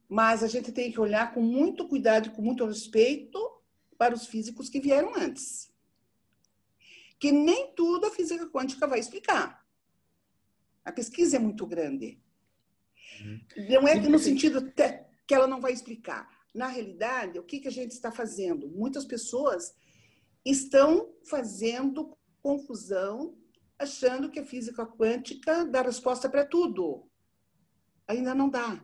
[0.07, 3.39] Mas a gente tem que olhar com muito cuidado e com muito respeito
[3.97, 5.71] para os físicos que vieram antes.
[7.19, 9.65] Que nem tudo a física quântica vai explicar.
[10.83, 12.19] A pesquisa é muito grande.
[13.21, 13.39] Uhum.
[13.69, 14.73] Não é no sentido
[15.27, 16.27] que ela não vai explicar.
[16.53, 18.67] Na realidade, o que, que a gente está fazendo?
[18.67, 19.73] Muitas pessoas
[20.43, 23.35] estão fazendo confusão,
[23.77, 27.07] achando que a física quântica dá resposta para tudo.
[28.07, 28.83] Ainda não dá.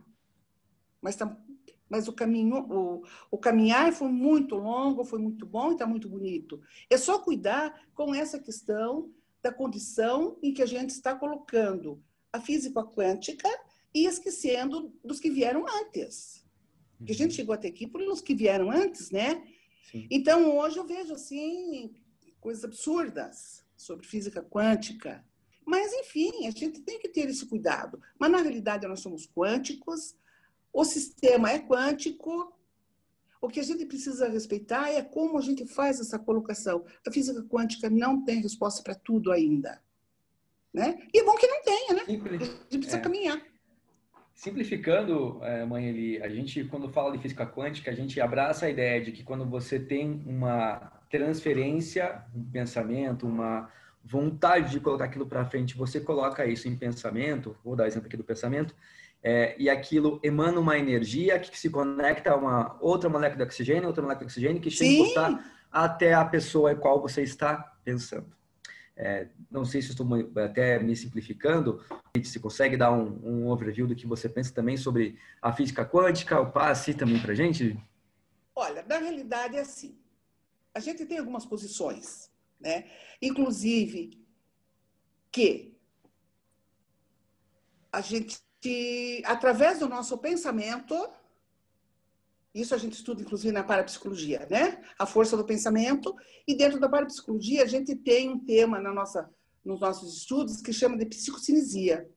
[1.02, 1.38] Mas, tá,
[1.89, 6.10] mas o caminho, o, o caminhar foi muito longo, foi muito bom e está muito
[6.10, 6.62] bonito.
[6.89, 12.39] É só cuidar com essa questão da condição em que a gente está colocando a
[12.39, 13.48] física quântica
[13.93, 16.46] e esquecendo dos que vieram antes.
[16.98, 17.36] Porque a gente uhum.
[17.36, 19.43] chegou até aqui por uns que vieram antes, né?
[19.91, 20.08] Sim.
[20.10, 21.93] Então, hoje eu vejo, assim,
[22.39, 25.23] coisas absurdas sobre física quântica.
[25.65, 28.02] Mas, enfim, a gente tem que ter esse cuidado.
[28.17, 30.15] Mas, na realidade, nós somos quânticos,
[30.71, 32.54] o sistema é quântico.
[33.41, 36.86] O que a gente precisa respeitar é como a gente faz essa colocação.
[37.06, 39.82] A física quântica não tem resposta para tudo ainda.
[40.73, 41.08] Né?
[41.13, 42.06] E é bom que não tenha, né?
[42.06, 42.41] Simples.
[42.41, 43.02] A gente precisa é.
[43.02, 43.41] caminhar.
[44.34, 48.69] Simplificando, é, mãe, ali, a gente, quando fala de física quântica, a gente abraça a
[48.69, 53.70] ideia de que quando você tem uma transferência, um pensamento, uma
[54.04, 58.15] vontade de colocar aquilo para frente, você coloca isso em pensamento, vou dar exemplo aqui
[58.15, 58.74] do pensamento,
[59.22, 63.88] é, e aquilo emana uma energia que se conecta a uma outra molécula de oxigênio,
[63.88, 65.04] outra molécula de oxigênio, que chega
[65.72, 68.36] a até a pessoa em qual você está pensando.
[68.96, 70.08] É, não sei se estou
[70.43, 71.84] até me simplificando,
[72.24, 76.39] se consegue dar um, um, overview do que você pensa também sobre a física quântica,
[76.39, 77.78] o passe também para gente?
[78.56, 79.96] Olha, na realidade é assim.
[80.78, 82.88] A gente tem algumas posições, né?
[83.20, 84.24] Inclusive
[85.32, 85.76] que
[87.92, 88.40] a gente,
[89.26, 90.94] através do nosso pensamento,
[92.54, 94.80] isso a gente estuda, inclusive, na parapsicologia, né?
[95.00, 96.16] A força do pensamento.
[96.48, 99.28] E dentro da parapsicologia, a gente tem um tema na nossa,
[99.66, 102.08] nos nossos estudos que chama de psicocinesia,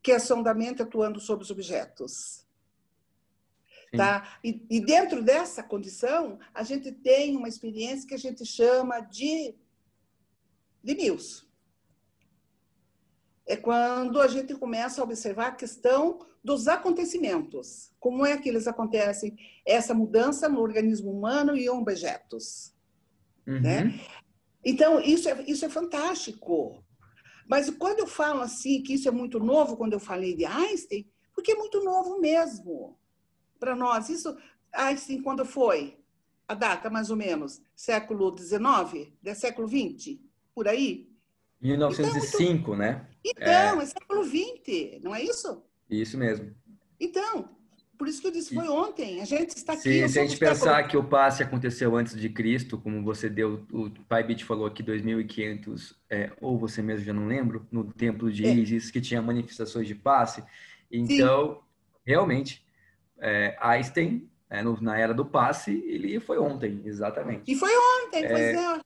[0.00, 2.45] que é a sondamento atuando sobre os objetos.
[3.94, 4.38] Tá?
[4.42, 9.54] E, e, dentro dessa condição, a gente tem uma experiência que a gente chama de,
[10.82, 11.46] de Mills
[13.46, 17.92] é quando a gente começa a observar a questão dos acontecimentos.
[18.00, 19.36] Como é que eles acontecem?
[19.64, 22.74] Essa mudança no organismo humano e em objetos.
[23.46, 23.60] Uhum.
[23.60, 24.00] Né?
[24.64, 26.84] Então, isso é, isso é fantástico.
[27.48, 31.08] Mas quando eu falo assim, que isso é muito novo, quando eu falei de Einstein,
[31.32, 32.98] porque é muito novo mesmo
[33.58, 34.08] para nós.
[34.08, 34.36] Isso,
[34.72, 35.98] Einstein, quando foi?
[36.48, 37.60] A data, mais ou menos?
[37.74, 39.12] Século XIX?
[39.24, 40.18] É século XX?
[40.54, 41.10] Por aí?
[41.60, 43.06] 1905, então, né?
[43.24, 43.82] Então, é...
[43.82, 45.62] é século XX, não é isso?
[45.90, 46.54] Isso mesmo.
[47.00, 47.56] Então,
[47.96, 49.20] por isso que eu disse, foi ontem.
[49.20, 49.82] A gente está aqui.
[49.82, 53.66] Se, se a gente pensar que o passe aconteceu antes de Cristo, como você deu,
[53.72, 58.30] o Pai Bit falou aqui, 2500, é, ou você mesmo já não lembro, no templo
[58.30, 58.52] de é.
[58.52, 60.44] Isis, que tinha manifestações de passe.
[60.90, 61.60] Então, Sim.
[62.04, 62.65] realmente,
[63.20, 67.50] é, Einstein, é, no, na era do passe, ele foi ontem, exatamente.
[67.50, 68.54] E foi ontem, pois é.
[68.54, 68.80] é.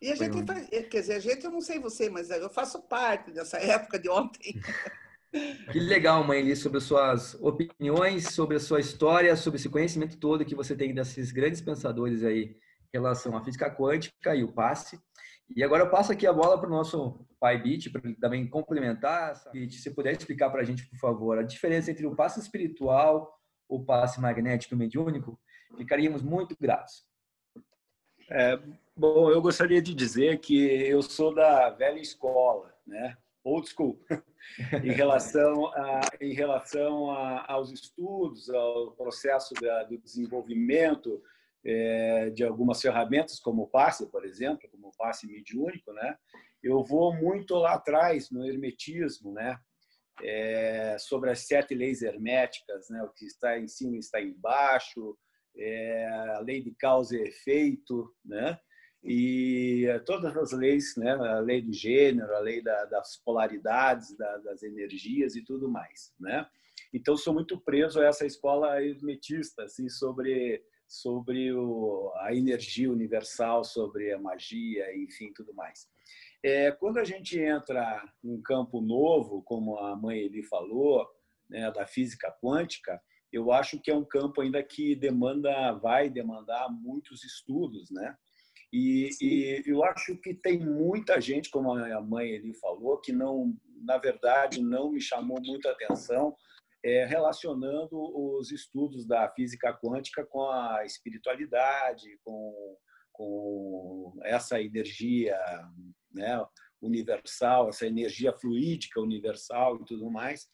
[0.00, 2.80] E a gente, faz, quer dizer, a gente, eu não sei você, mas eu faço
[2.82, 4.54] parte dessa época de ontem.
[5.70, 10.42] Que legal, mãe, sobre as suas opiniões, sobre a sua história, sobre esse conhecimento todo
[10.42, 12.56] que você tem desses grandes pensadores aí
[12.92, 14.98] relação à física quântica e o passe.
[15.54, 18.48] E agora eu passo aqui a bola para o nosso pai Bit, para ele também
[18.48, 19.34] complementar.
[19.52, 23.37] Bit, se puder explicar para a gente, por favor, a diferença entre o passe espiritual,
[23.68, 25.38] o passe magnético mediúnico,
[25.76, 27.06] ficaríamos muito gratos.
[28.30, 28.58] É,
[28.96, 33.16] bom, eu gostaria de dizer que eu sou da velha escola, né?
[33.44, 33.98] old school,
[34.84, 41.22] em relação, a, em relação a, aos estudos, ao processo da, do desenvolvimento
[41.64, 46.16] é, de algumas ferramentas, como o passe, por exemplo, como o passe mediúnico, né?
[46.62, 49.58] Eu vou muito lá atrás no hermetismo, né?
[50.22, 53.02] É, sobre as sete leis herméticas, né?
[53.02, 55.16] O que está em cima está embaixo,
[55.56, 58.58] é, a lei de causa e efeito, né?
[59.02, 61.12] E todas as leis, né?
[61.12, 66.12] A lei do gênero, a lei da, das polaridades, da, das energias e tudo mais,
[66.18, 66.46] né?
[66.92, 73.62] Então sou muito preso a essa escola hermetista, assim, sobre sobre o, a energia universal,
[73.62, 75.86] sobre a magia, enfim, tudo mais.
[76.44, 81.06] É, quando a gente entra num campo novo, como a mãe Eli falou,
[81.48, 83.00] né, da física quântica,
[83.32, 88.16] eu acho que é um campo ainda que demanda, vai demandar muitos estudos, né?
[88.72, 93.54] E, e, eu acho que tem muita gente, como a mãe Eli falou, que não,
[93.82, 96.34] na verdade, não me chamou muita atenção
[96.84, 102.76] é, relacionando os estudos da física quântica com a espiritualidade, com,
[103.12, 105.38] com essa energia
[106.12, 106.44] né,
[106.80, 110.48] universal, essa energia fluídica universal e tudo mais,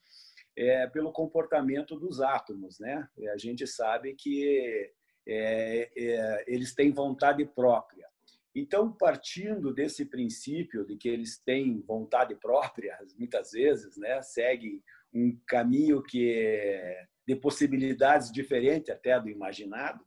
[0.57, 2.79] é, pelo comportamento dos átomos.
[2.79, 3.07] Né?
[3.17, 4.90] E a gente sabe que
[5.27, 8.07] é, é, eles têm vontade própria.
[8.55, 14.81] Então, partindo desse princípio de que eles têm vontade própria, muitas vezes, né, seguem
[15.12, 20.05] um caminho que é de possibilidades diferentes até do imaginado,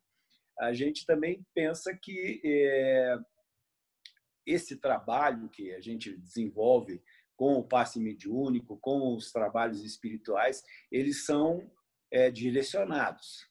[0.60, 3.18] a gente também pensa que é,
[4.48, 7.04] esse trabalho que a gente desenvolve
[7.36, 11.70] com o passe mediúnico, com os trabalhos espirituais, eles são
[12.10, 13.48] é, direcionados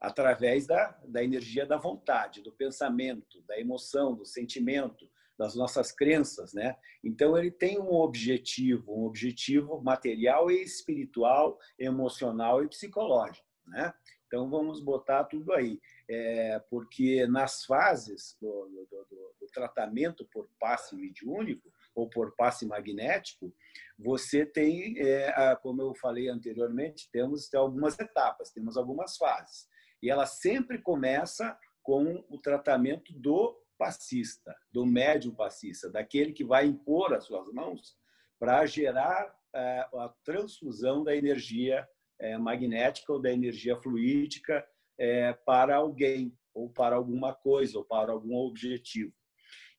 [0.00, 6.52] através da, da energia da vontade, do pensamento, da emoção, do sentimento, das nossas crenças,
[6.52, 6.76] né?
[7.04, 13.92] Então ele tem um objetivo, um objetivo material e espiritual, emocional e psicológico, né?
[14.26, 20.48] Então vamos botar tudo aí, é, porque nas fases do, do, do, do tratamento por
[20.58, 23.54] passe mediúnico ou por passe magnético,
[23.98, 29.68] você tem, é, como eu falei anteriormente, temos algumas etapas, temos algumas fases.
[30.02, 36.66] E ela sempre começa com o tratamento do passista, do médium passista, daquele que vai
[36.66, 37.96] impor as suas mãos
[38.38, 44.66] para gerar é, a transfusão da energia é, magnética ou da energia fluídica
[44.98, 49.12] é, para alguém, ou para alguma coisa, ou para algum objetivo.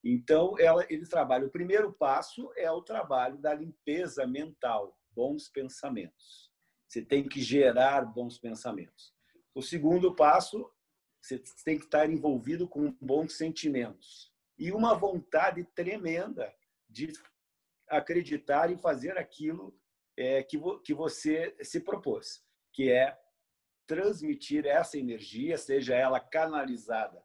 [0.04, 1.48] Então, ela, ele trabalha.
[1.48, 6.52] O primeiro passo é o trabalho da limpeza mental, bons pensamentos.
[6.88, 9.14] Você tem que gerar bons pensamentos.
[9.54, 10.72] O segundo passo
[11.22, 16.54] você tem que estar envolvido com bons sentimentos e uma vontade tremenda
[16.90, 17.12] de
[17.90, 19.78] acreditar e fazer aquilo
[20.18, 23.18] é, que, vo, que você se propôs, que é
[23.86, 27.24] transmitir essa energia, seja ela canalizada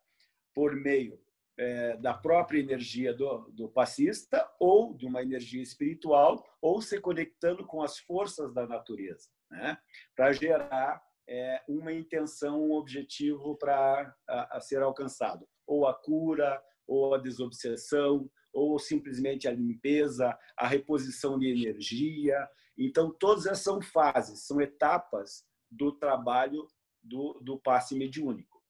[0.54, 1.20] por meio
[1.58, 7.66] é, da própria energia do, do passista ou de uma energia espiritual, ou se conectando
[7.66, 9.76] com as forças da natureza, né?
[10.14, 16.62] para gerar é, uma intenção, um objetivo para a, a ser alcançado, ou a cura,
[16.86, 22.48] ou a desobsessão, ou simplesmente a limpeza, a reposição de energia.
[22.76, 26.66] Então, todas essas são fases, são etapas do trabalho
[27.02, 28.62] do, do passe mediúnico.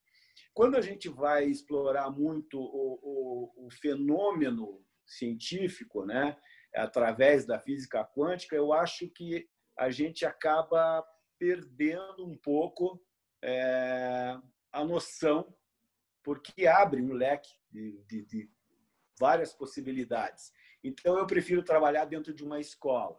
[0.55, 6.37] Quando a gente vai explorar muito o, o, o fenômeno científico, né,
[6.75, 11.05] através da física quântica, eu acho que a gente acaba
[11.39, 13.03] perdendo um pouco
[13.43, 14.39] é,
[14.71, 15.55] a noção,
[16.23, 18.51] porque abre um leque de, de, de
[19.19, 20.53] várias possibilidades.
[20.85, 23.19] Então, eu prefiro trabalhar dentro de uma escola,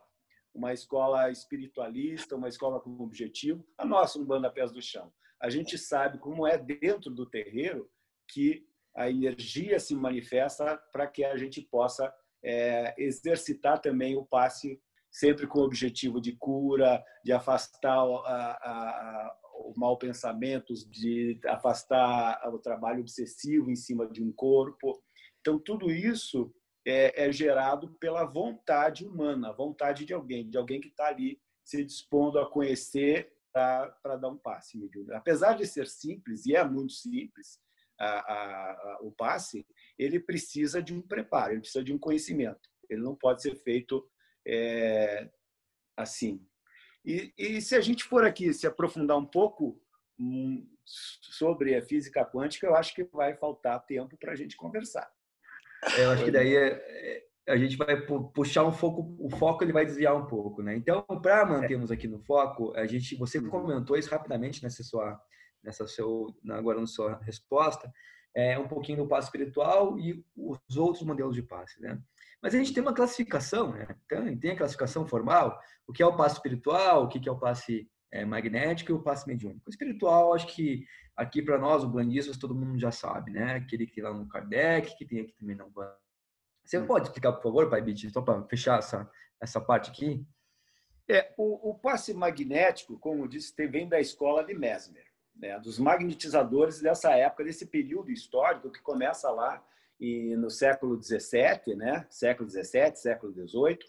[0.53, 3.65] uma escola espiritualista, uma escola com objetivo.
[3.77, 5.11] A nossa, um banda pés do chão.
[5.41, 7.89] A gente sabe como é dentro do terreiro
[8.29, 14.79] que a energia se manifesta para que a gente possa é, exercitar também o passe
[15.11, 22.41] sempre com o objetivo de cura, de afastar a, a, o mau pensamentos, de afastar
[22.51, 25.01] o trabalho obsessivo em cima de um corpo.
[25.39, 26.53] Então, tudo isso
[26.85, 31.39] é, é gerado pela vontade humana, a vontade de alguém, de alguém que está ali
[31.63, 34.79] se dispondo a conhecer para dar um passe.
[35.13, 37.59] Apesar de ser simples, e é muito simples,
[37.99, 39.65] a, a, a, o passe,
[39.97, 42.69] ele precisa de um preparo, ele precisa de um conhecimento.
[42.89, 44.05] Ele não pode ser feito
[44.45, 45.29] é,
[45.95, 46.45] assim.
[47.05, 49.81] E, e, se a gente for aqui se aprofundar um pouco
[50.19, 55.11] hum, sobre a física quântica, eu acho que vai faltar tempo para a gente conversar.
[55.97, 57.99] Eu acho que daí é, é, a gente vai
[58.33, 60.75] puxar um foco, o foco ele vai desviar um pouco, né?
[60.75, 63.49] Então, para mantermos aqui no foco, a gente, você uhum.
[63.49, 65.19] comentou isso rapidamente nessa sua,
[65.63, 67.91] nessa seu, agora na sua resposta,
[68.35, 71.99] é um pouquinho do passo espiritual e os outros modelos de passe, né?
[72.41, 73.87] Mas a gente tem uma classificação, né?
[74.05, 77.39] Então, tem a classificação formal, o que é o passe espiritual, o que é o
[77.39, 79.63] passe é, magnético e o passe mediúnico.
[79.65, 80.85] O espiritual, acho que
[81.17, 83.55] aqui para nós, o Blandistas, todo mundo já sabe, né?
[83.55, 85.97] Aquele que tem lá no Kardec, que tem aqui também na Umbanda
[86.63, 86.85] você hum.
[86.85, 89.09] pode explicar, por favor, Pai Bit, só para fechar essa,
[89.41, 90.25] essa parte aqui?
[91.09, 95.05] É, o, o passe magnético, como eu disse, vem da escola de Mesmer,
[95.35, 99.61] né, dos magnetizadores dessa época, desse período histórico que começa lá
[99.99, 103.79] e, no século XVII, né, século XVII, século XVIII,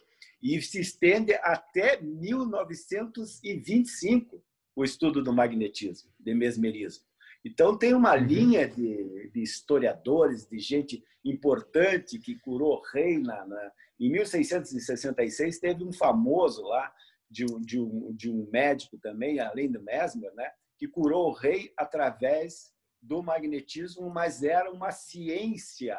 [0.45, 4.45] e se estende até 1925
[4.77, 7.07] o estudo do magnetismo, de mesmerismo.
[7.43, 8.25] Então, tem uma uhum.
[8.25, 13.19] linha de, de, historiadores, de gente importante que curou rei.
[13.19, 16.93] Na, na, em 1666, teve um famoso lá,
[17.31, 21.33] de um, de, um, de um médico também, além do Mesmer, né, que curou o
[21.33, 22.71] rei através
[23.01, 25.99] do magnetismo, mas era uma ciência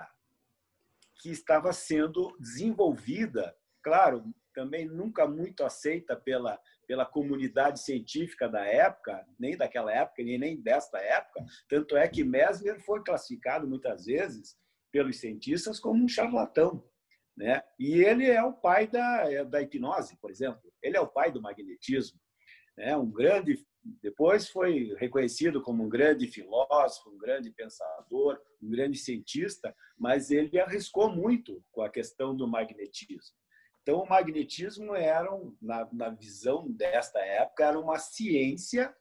[1.22, 3.56] que estava sendo desenvolvida,
[3.86, 10.38] claro, também nunca muito aceita pela pela comunidade científica da época, nem daquela época, nem,
[10.38, 11.44] nem desta época.
[11.68, 14.56] Tanto é que Mesmer foi classificado muitas vezes
[14.92, 16.84] pelos cientistas como um charlatão.
[17.36, 17.62] Né?
[17.80, 20.62] E ele é o pai da, da hipnose, por exemplo.
[20.82, 22.20] Ele é o pai do magnetismo.
[22.78, 22.96] Né?
[22.96, 23.66] Um grande,
[24.02, 30.60] depois foi reconhecido como um grande filósofo, um grande pensador, um grande cientista, mas ele
[30.60, 33.36] arriscou muito com a questão do magnetismo.
[33.86, 35.30] Então, o magnetismo era,
[35.62, 38.92] na, na visão desta época, era uma ciência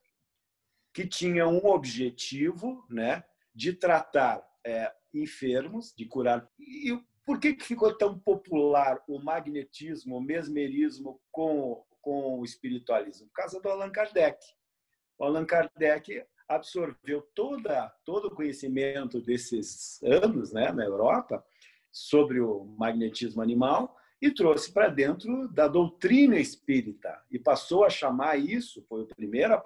[0.93, 3.25] que tinha um objetivo né,
[3.55, 6.47] de tratar é, enfermos, de curar.
[6.59, 13.27] E por que, que ficou tão popular o magnetismo, o mesmerismo com, com o espiritualismo?
[13.29, 14.39] Por causa do Allan Kardec.
[15.19, 21.43] O Allan Kardec absorveu toda, todo o conhecimento desses anos né, na Europa
[21.91, 28.37] sobre o magnetismo animal e trouxe para dentro da doutrina espírita e passou a chamar
[28.37, 29.63] isso, foi o primeiro a,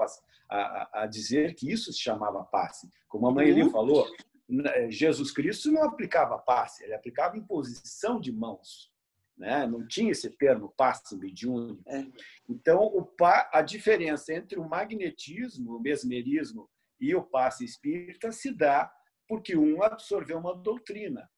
[0.49, 2.90] a, a dizer que isso se chamava passe.
[3.09, 3.70] Como a mãe ali uhum.
[3.70, 4.07] falou,
[4.49, 8.92] né, Jesus Cristo não aplicava passe, ele aplicava imposição de mãos.
[9.36, 9.66] Né?
[9.68, 11.80] Não tinha esse termo passe mediúnico.
[11.86, 12.05] É.
[12.49, 13.09] Então, o
[13.53, 16.68] a diferença entre o magnetismo, o mesmerismo
[17.01, 18.92] e o passe espírita se dá
[19.28, 21.30] porque um absorveu uma doutrina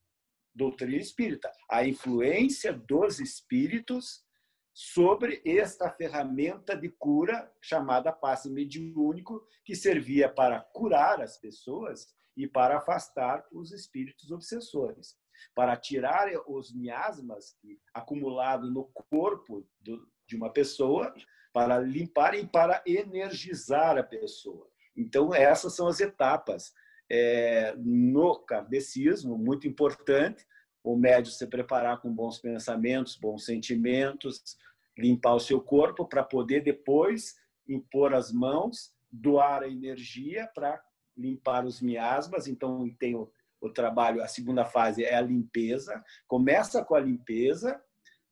[0.54, 4.24] doutrina espírita, a influência dos espíritos
[4.72, 12.46] sobre esta ferramenta de cura chamada passe mediúnico, que servia para curar as pessoas e
[12.46, 15.16] para afastar os espíritos obsessores,
[15.54, 17.56] para tirar os miasmas
[17.92, 21.12] acumulados no corpo de uma pessoa,
[21.52, 24.70] para limpar e para energizar a pessoa.
[24.96, 26.72] Então, essas são as etapas
[27.10, 30.46] é, no kardecismo, muito importante,
[30.82, 34.56] o médio se preparar com bons pensamentos, bons sentimentos,
[34.96, 37.36] limpar o seu corpo para poder depois
[37.68, 40.82] impor as mãos, doar a energia para
[41.16, 42.46] limpar os miasmas.
[42.46, 43.30] Então, tem o,
[43.60, 46.02] o trabalho, a segunda fase é a limpeza.
[46.26, 47.80] Começa com a limpeza,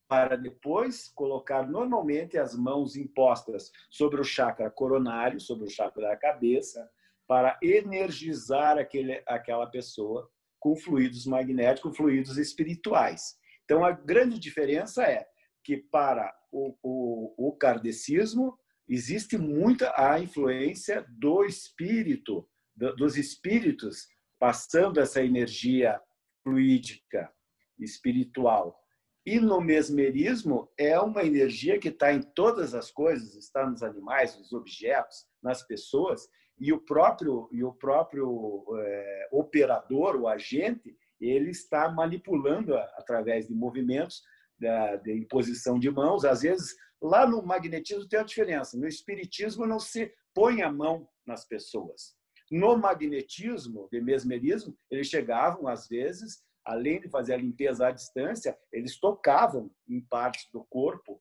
[0.08, 6.16] para depois colocar normalmente as mãos impostas sobre o chakra coronário, sobre o chakra da
[6.16, 6.90] cabeça,
[7.28, 13.36] para energizar aquele, aquela pessoa com fluidos magnéticos, fluidos espirituais.
[13.64, 15.28] Então, a grande diferença é
[15.62, 18.58] que para o, o, o kardecismo
[18.88, 24.08] existe muita a influência do espírito, do, dos espíritos
[24.38, 26.00] passando essa energia
[26.42, 27.30] fluídica,
[27.78, 28.80] espiritual.
[29.26, 34.38] E no mesmerismo é uma energia que está em todas as coisas, está nos animais,
[34.38, 36.26] nos objetos, nas pessoas,
[36.60, 43.54] e o próprio e o próprio é, operador, o agente, ele está manipulando através de
[43.54, 44.22] movimentos
[44.58, 46.24] da, de imposição de mãos.
[46.24, 48.76] Às vezes, lá no magnetismo tem a diferença.
[48.76, 52.16] No espiritismo não se põe a mão nas pessoas.
[52.50, 58.56] No magnetismo, de mesmerismo, eles chegavam às vezes, além de fazer a limpeza à distância,
[58.72, 61.20] eles tocavam em partes do corpo,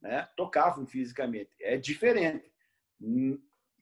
[0.00, 0.28] né?
[0.36, 1.50] Tocavam fisicamente.
[1.60, 2.50] É diferente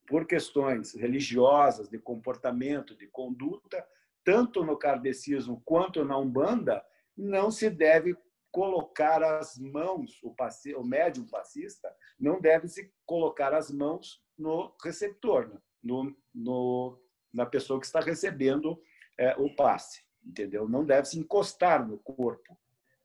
[0.08, 3.86] por questões religiosas, de comportamento, de conduta,
[4.24, 6.84] tanto no kardecismo quanto na Umbanda,
[7.16, 8.16] não se deve
[8.50, 14.74] colocar as mãos, o, paci, o médium passista não deve se colocar as mãos no
[14.82, 16.98] receptor, no, no,
[17.32, 18.80] na pessoa que está recebendo
[19.18, 20.66] é, o passe, entendeu?
[20.68, 22.58] Não deve se encostar no corpo.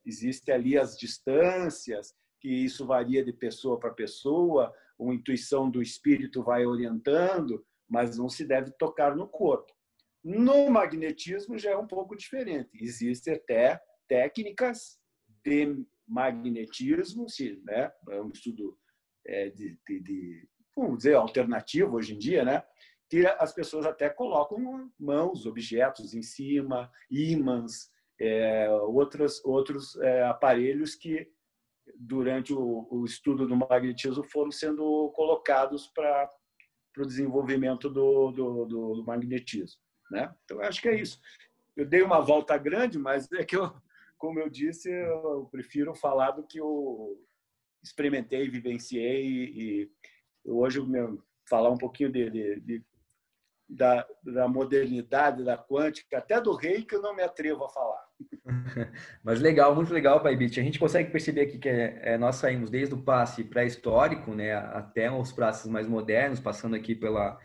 [0.05, 6.43] Existem ali as distâncias, que isso varia de pessoa para pessoa, uma intuição do espírito
[6.43, 9.71] vai orientando, mas não se deve tocar no corpo.
[10.23, 12.69] No magnetismo já é um pouco diferente.
[12.81, 14.99] Existem até técnicas
[15.43, 17.25] de magnetismo,
[17.63, 18.77] né, é um estudo
[19.25, 22.63] é, de, de, de, vamos dizer, alternativo hoje em dia, né,
[23.09, 30.95] que as pessoas até colocam mãos, objetos em cima, ímãs, é, outros, outros é, aparelhos
[30.95, 31.31] que,
[31.97, 36.29] durante o, o, estudo do magnetismo, foram sendo colocados para
[36.97, 39.79] o desenvolvimento do, do, do, magnetismo.
[40.11, 40.33] Né?
[40.43, 41.19] Então, acho que é isso.
[41.75, 43.73] Eu dei uma volta grande, mas é que eu
[44.23, 47.21] como eu disse, eu prefiro falar do que eu
[47.83, 49.91] experimentei, vivenciei e
[50.45, 52.85] hoje eu falar um pouquinho de, de, de
[53.67, 58.02] da, da, modernidade, da quântica, até do rei que eu não me atrevo a falar.
[59.23, 60.59] Mas legal, muito legal, Pai Bit.
[60.59, 64.53] A gente consegue perceber aqui que é, é, nós saímos desde o passe pré-histórico né,
[64.53, 67.37] até os passes mais modernos, passando aqui pela,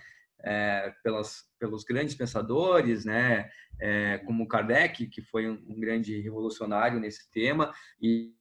[0.45, 3.49] é, pelas, pelos grandes pensadores, né,
[3.81, 8.33] é, como Kardec, que foi um, um, grande revolucionário nesse tema, e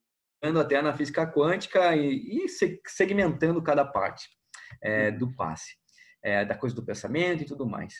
[0.42, 2.48] até na física quântica e, e
[2.88, 4.30] segmentando cada parte
[4.82, 5.76] é, do passe,
[6.24, 7.96] é, da coisa do pensamento e tudo mais.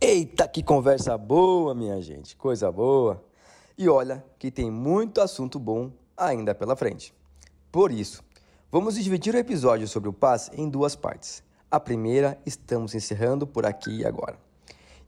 [0.00, 3.28] Eita, que conversa boa, minha gente, coisa boa!
[3.80, 7.14] E olha que tem muito assunto bom ainda pela frente.
[7.70, 8.24] Por isso,
[8.72, 11.44] vamos dividir o episódio sobre o passe em duas partes.
[11.70, 14.36] A primeira estamos encerrando por aqui e agora.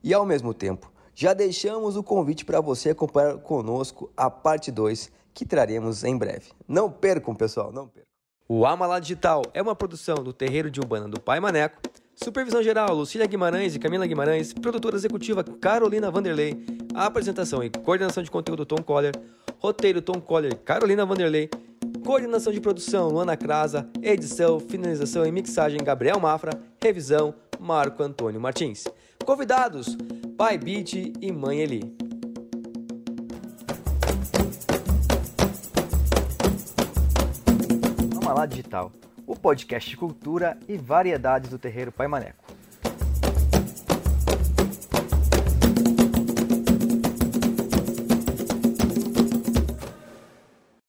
[0.01, 5.11] E ao mesmo tempo, já deixamos o convite para você acompanhar conosco a parte 2
[5.33, 6.53] que traremos em breve.
[6.65, 8.09] Não percam, pessoal, não percam.
[8.47, 11.81] O Amalá Digital é uma produção do Terreiro de Umbanda do Pai Maneco.
[12.23, 14.53] Supervisão geral, Lucília Guimarães e Camila Guimarães.
[14.53, 16.63] Produtora executiva, Carolina Vanderlei.
[16.93, 19.11] Apresentação e coordenação de conteúdo, Tom Coller.
[19.57, 21.49] Roteiro, Tom Coller Carolina Vanderlei.
[22.05, 23.89] Coordenação de produção, Luana Crasa.
[24.03, 26.51] Edição, finalização e mixagem, Gabriel Mafra.
[26.79, 28.87] Revisão, Marco Antônio Martins.
[29.25, 29.97] Convidados,
[30.37, 31.95] Pai Beat e Mãe Eli.
[38.13, 38.91] Vamos lá Digital,
[39.31, 42.60] o podcast cultura e variedades do terreiro Pai Maneco.